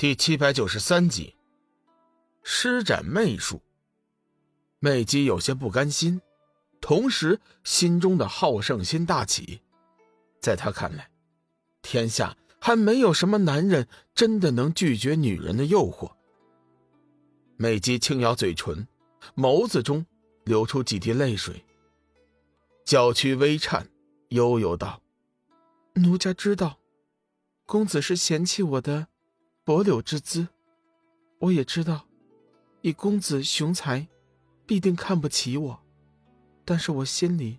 [0.00, 1.36] 第七百九十三集，
[2.42, 3.60] 施展媚术。
[4.78, 6.22] 美姬有些不甘心，
[6.80, 9.60] 同时心中的好胜心大起。
[10.40, 11.10] 在他看来，
[11.82, 16.10] 天下还没有什么男人真的能拒绝女人的诱惑。
[17.58, 18.88] 美姬轻咬嘴唇，
[19.36, 20.06] 眸子中
[20.44, 21.62] 流出几滴泪水，
[22.86, 23.86] 娇躯微颤，
[24.30, 25.02] 悠悠道
[25.92, 26.78] ：“奴家知道，
[27.66, 29.08] 公子是嫌弃我的。”
[29.62, 30.48] 薄柳之姿，
[31.38, 32.06] 我也知道，
[32.80, 34.08] 以公子雄才，
[34.66, 35.80] 必定看不起我，
[36.64, 37.58] 但是我心里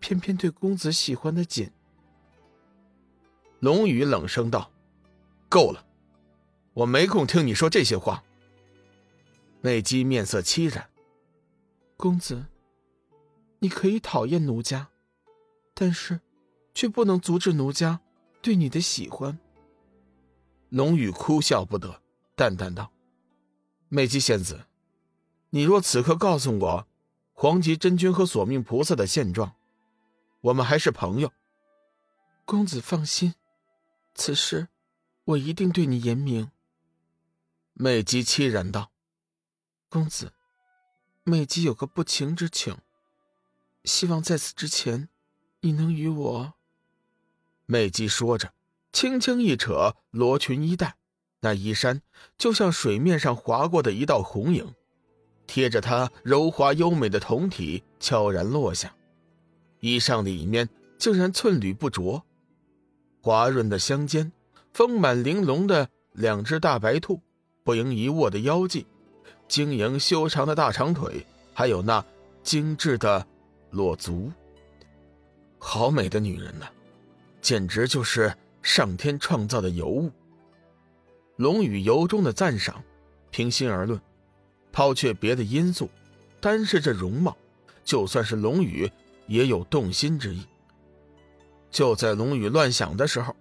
[0.00, 1.70] 偏偏对公子喜欢的紧。
[3.60, 4.70] 龙宇冷声道
[5.48, 5.86] ：“够了，
[6.72, 8.24] 我没空听你说这些话。”
[9.62, 10.88] 内姬面色凄然
[11.96, 12.46] ：“公子，
[13.58, 14.88] 你可以讨厌奴家，
[15.74, 16.20] 但是，
[16.74, 18.00] 却不能阻止奴家
[18.40, 19.38] 对你的喜欢。”
[20.70, 22.02] 龙宇哭笑不得，
[22.34, 22.90] 淡淡道
[23.88, 24.66] ：“美姬仙子，
[25.50, 26.88] 你若此刻告诉我，
[27.32, 29.54] 黄极真君和索命菩萨的现状，
[30.40, 31.32] 我们还是朋友。”
[32.44, 33.34] 公子放心，
[34.14, 34.68] 此事
[35.24, 36.50] 我一定对你严明。”
[37.74, 38.90] 美姬凄然道
[39.88, 40.32] ：“公子，
[41.22, 42.76] 美姬有个不情之请，
[43.84, 45.08] 希望在此之前，
[45.60, 46.54] 你能与我。”
[47.66, 48.55] 美姬说着。
[48.96, 50.96] 轻轻一扯罗裙衣带，
[51.42, 52.00] 那衣衫
[52.38, 54.72] 就像水面上划过的一道红影，
[55.46, 58.94] 贴着她柔滑优美的胴体悄然落下。
[59.80, 60.66] 衣裳里面
[60.96, 62.22] 竟然寸缕不着，
[63.20, 64.32] 滑润的香肩，
[64.72, 67.20] 丰满玲珑的两只大白兔，
[67.64, 68.86] 不盈一握的腰际，
[69.46, 72.02] 晶莹修长的大长腿，还有那
[72.42, 73.26] 精致的
[73.68, 74.32] 裸足。
[75.58, 76.64] 好美的女人呐，
[77.42, 78.34] 简直就是。
[78.66, 80.10] 上天创造的尤物。
[81.36, 82.82] 龙宇由衷的赞赏。
[83.30, 84.00] 平心而论，
[84.72, 85.88] 抛却别的因素，
[86.40, 87.36] 单是这容貌，
[87.84, 88.90] 就算是龙宇
[89.28, 90.44] 也有动心之意。
[91.70, 93.36] 就在龙宇乱想的时候，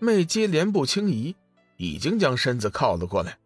[0.00, 1.36] 媚姬莲步轻移，
[1.76, 3.38] 已经将身子靠了过来，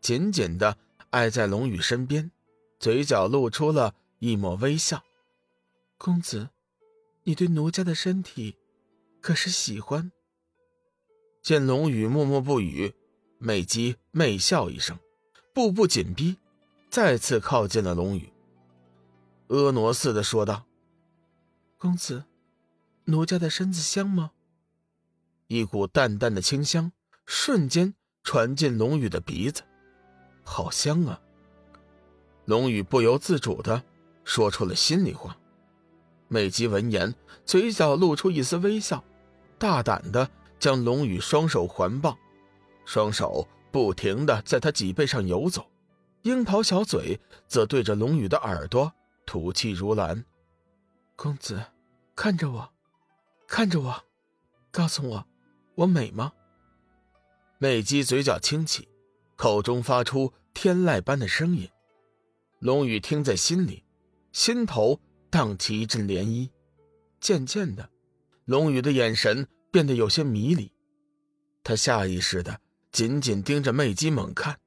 [0.00, 0.76] 紧紧的
[1.10, 2.30] 挨在龙宇身边，
[2.78, 5.02] 嘴角露出了一抹微笑
[5.98, 6.50] ：“公子，
[7.24, 8.56] 你对奴家的身体，
[9.20, 10.12] 可是喜欢？”
[11.42, 12.94] 见龙宇默默不语，
[13.38, 14.98] 美姬媚笑一声，
[15.54, 16.36] 步步紧逼，
[16.90, 18.30] 再次靠近了龙宇。
[19.48, 20.66] 婀娜似的说道
[21.78, 22.24] ：“公子，
[23.04, 24.32] 奴家的身子香吗？”
[25.48, 26.92] 一股淡淡的清香
[27.24, 29.62] 瞬间传进龙宇的鼻子，
[30.44, 31.20] 好香啊！
[32.44, 33.82] 龙宇不由自主的
[34.24, 35.36] 说出了心里话。
[36.28, 37.14] 美姬闻言，
[37.46, 39.02] 嘴角露出一丝微笑，
[39.58, 40.30] 大胆的。
[40.60, 42.16] 将龙宇双手环抱，
[42.84, 45.66] 双手不停的在他脊背上游走，
[46.22, 48.92] 樱桃小嘴则对着龙宇的耳朵
[49.24, 50.22] 吐气如兰。
[51.16, 51.64] 公子，
[52.14, 52.70] 看着我，
[53.48, 54.04] 看着我，
[54.70, 55.26] 告诉我，
[55.76, 56.32] 我美吗？
[57.58, 58.86] 美姬嘴角轻启，
[59.36, 61.68] 口中发出天籁般的声音。
[62.58, 63.82] 龙宇听在心里，
[64.32, 65.00] 心头
[65.30, 66.50] 荡起一阵涟漪。
[67.18, 67.88] 渐渐的，
[68.44, 69.48] 龙宇的眼神。
[69.70, 70.72] 变得有些迷离，
[71.62, 72.60] 他下意识的
[72.90, 74.58] 紧紧盯着媚姬猛看，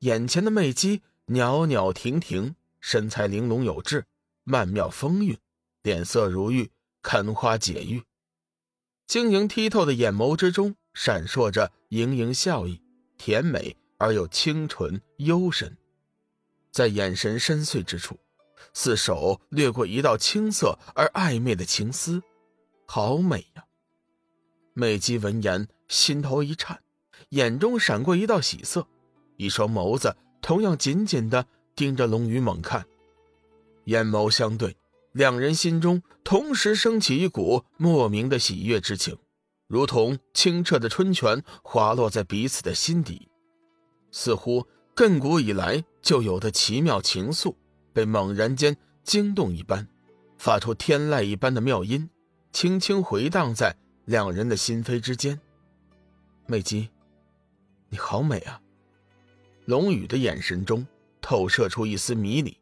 [0.00, 4.04] 眼前的媚姬袅袅婷婷，身材玲珑有致，
[4.44, 5.36] 曼妙风韵，
[5.82, 6.70] 脸色如玉，
[7.02, 8.02] 堪花解玉，
[9.06, 12.80] 晶莹剔透的眼眸之中闪烁着盈盈笑意，
[13.16, 15.76] 甜美而又清纯幽深，
[16.70, 18.16] 在眼神深邃之处，
[18.72, 22.22] 似手掠过一道青涩而暧昧的情丝，
[22.86, 23.64] 好美呀！
[24.78, 26.78] 美姬闻言，心头一颤，
[27.30, 28.86] 眼中闪过一道喜色，
[29.36, 31.44] 一双眸子同样紧紧地
[31.74, 32.86] 盯着龙宇猛看，
[33.86, 34.76] 眼眸相对，
[35.10, 39.18] 两人心中同时升起一股莫名的喜悦之情，
[39.66, 43.28] 如同清澈的春泉滑落在彼此的心底，
[44.12, 44.64] 似乎
[44.94, 47.52] 亘古以来就有的奇妙情愫
[47.92, 49.88] 被猛然间惊动一般，
[50.36, 52.08] 发出天籁一般的妙音，
[52.52, 53.76] 轻轻回荡在。
[54.08, 55.38] 两人的心扉之间，
[56.46, 56.88] 美姬，
[57.90, 58.58] 你好美啊！
[59.66, 60.86] 龙宇的眼神中
[61.20, 62.56] 透射出一丝迷离，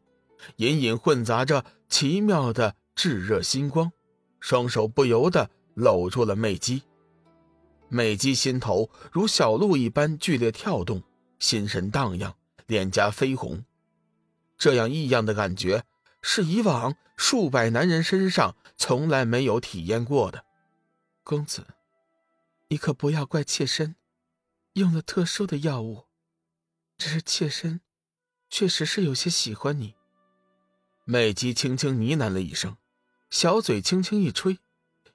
[0.57, 3.89] 隐隐混杂着奇妙的炙热星光，
[4.41, 6.83] 双手不由得搂住了美姬。
[7.87, 11.01] 美姬心头如小鹿一般剧烈跳动，
[11.39, 12.35] 心神荡漾，
[12.65, 13.63] 脸颊绯红。
[14.57, 15.85] 这样异样的感觉，
[16.21, 20.43] 是以往数百男人身上从来没有体验过的。
[21.27, 21.67] 公子，
[22.69, 23.97] 你可不要怪妾身，
[24.75, 26.05] 用了特殊的药物，
[26.97, 27.81] 只是妾身
[28.49, 29.93] 确实是有些喜欢你。
[31.03, 32.77] 美姬轻轻呢喃了一声，
[33.29, 34.59] 小嘴轻轻一吹，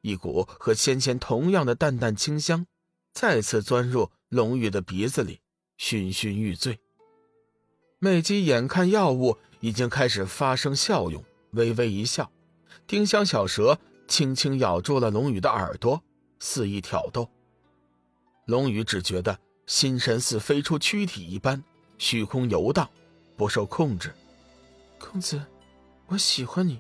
[0.03, 2.67] 一股和先前同样的淡淡清香
[3.15, 5.41] 再次钻入龙宇的鼻子里，
[5.79, 6.79] 醺醺欲醉。
[7.99, 12.31] 美姬眼看药物已经开始发生效用，微微一笑，
[12.87, 13.81] 丁香小蛇
[14.13, 15.99] 轻轻咬住了龙宇的耳朵，
[16.39, 17.27] 肆意挑逗。
[18.45, 21.65] 龙宇只觉得心神似飞出躯体一般，
[21.97, 22.87] 虚空游荡，
[23.39, 24.13] 不受控制。
[24.99, 25.43] 公子。
[26.09, 26.79] 我喜欢你，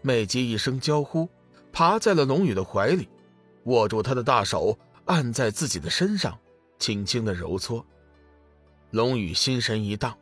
[0.00, 1.28] 美姬一声娇呼，
[1.72, 3.06] 爬在了龙宇的怀里，
[3.64, 6.38] 握住他的大手，按在自己的身上，
[6.78, 7.84] 轻轻的揉搓。
[8.92, 10.16] 龙宇心神一荡，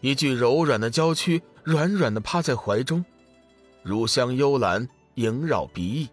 [0.00, 3.04] 一具柔软的娇躯软软的趴在怀中，
[3.82, 6.08] 如香幽兰萦绕鼻翼，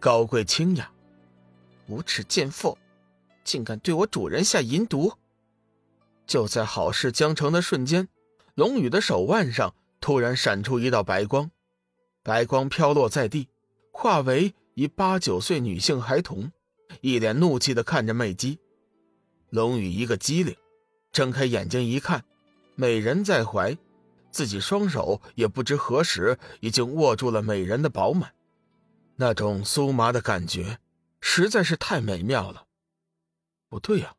[0.00, 0.90] 高贵清雅。
[1.86, 2.76] 无耻贱妇，
[3.44, 5.12] 竟敢对我主人下淫毒！
[6.26, 8.08] 就在好事将成的瞬间，
[8.54, 9.74] 龙宇的手腕上。
[10.00, 11.50] 突然闪出一道白光，
[12.22, 13.48] 白光飘落在地，
[13.90, 16.52] 化为一八九岁女性孩童，
[17.00, 18.58] 一脸怒气的看着媚姬。
[19.48, 20.54] 龙宇一个机灵，
[21.10, 22.22] 睁开眼睛一看，
[22.74, 23.74] 美人在怀，
[24.34, 28.32] 自己双手也不知何时已经握住了美人的饱满，
[29.14, 30.80] 那种酥麻的感觉
[31.20, 32.66] 实在是太美妙了。
[33.68, 34.12] 不对呀，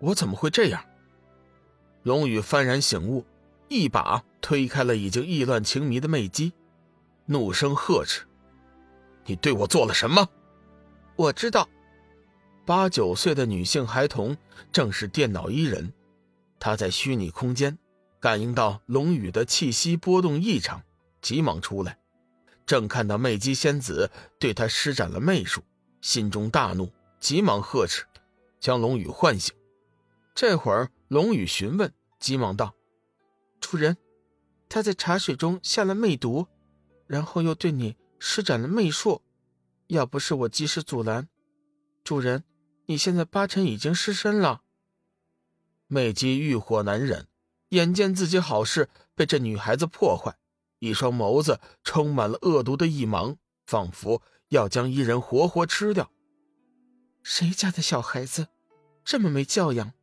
[0.00, 0.84] 我怎么会这样？
[2.02, 3.24] 龙宇幡然醒悟。
[3.68, 6.52] 一把推开了已经意乱情迷的媚姬，
[7.24, 8.26] 怒声呵斥
[9.24, 10.28] ：“你对我做了什么？”
[11.16, 11.66] 我知道，
[12.66, 14.36] 八九岁的女性孩童
[14.70, 15.90] 正是电脑伊人，
[16.58, 17.78] 她在虚拟空间
[18.22, 20.84] 感应到龙宇的气息波动异常，
[21.20, 21.98] 急忙出来，
[22.64, 25.64] 正看到媚姬仙子对他施展了媚术，
[26.00, 28.04] 心中大怒，急忙呵斥，
[28.60, 29.52] 将龙宇唤醒。
[30.36, 32.76] 这会儿，龙宇询问，急忙道。
[33.60, 33.96] 主人，
[34.68, 36.46] 他在茶水中下了媚毒，
[37.08, 39.20] 然后又对你施展了媚术。
[39.88, 41.28] 要不是我及时阻拦，
[42.04, 42.44] 主人，
[42.86, 44.62] 你现在八成已经失身了。
[45.88, 47.26] 媚姬欲火难忍，
[47.72, 50.36] 眼见自己好事被这女孩子破坏，
[50.78, 53.36] 一双眸子充满了恶毒的一芒，
[53.66, 56.10] 仿佛要将伊人活活吃掉。
[57.22, 58.48] 谁家的小孩子
[59.04, 59.94] 这么没教养，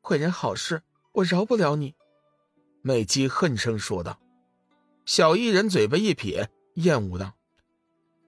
[0.00, 0.82] 坏人好事，
[1.12, 1.94] 我饶不了你。
[2.80, 4.18] 美姬恨声说道
[5.04, 7.34] ：“小伊人嘴巴一撇，厌恶道：‘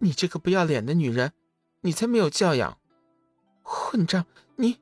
[0.01, 1.33] 你这个不要脸的女人，
[1.81, 2.79] 你才没有教养！
[3.63, 4.27] 混账！
[4.57, 4.79] 你！’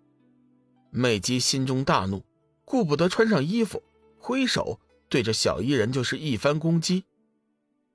[0.91, 2.25] 美姬心中大怒，
[2.65, 3.81] 顾不得穿上衣服，
[4.29, 4.79] 挥手
[5.09, 7.07] 对着小伊人就是一番攻击。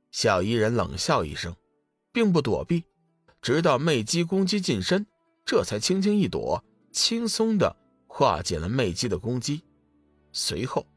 [0.10, 1.56] 小伊人冷笑一声，
[2.12, 2.86] 并不躲避，
[3.40, 5.06] 直到媚姬攻击近身，
[5.46, 7.76] 这才轻轻一躲，轻松的
[8.08, 9.62] 化解了媚姬的攻击。
[10.32, 10.88] 随后。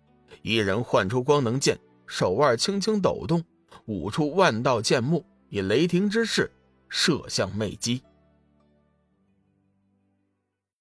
[0.43, 3.44] 一人唤出光能剑，手腕轻轻抖动，
[3.87, 6.50] 舞出万道剑幕，以雷霆之势
[6.88, 8.03] 射向媚姬。